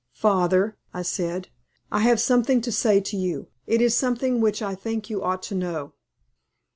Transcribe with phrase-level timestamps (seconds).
[0.15, 1.49] "Father," I said,
[1.91, 3.49] "I have something to say to you.
[3.67, 5.93] It is something which I think you ought to know."